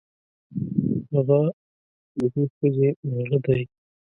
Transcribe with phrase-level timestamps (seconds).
[1.13, 1.39] هغه
[2.17, 3.61] د دې ښځې مېړه دی.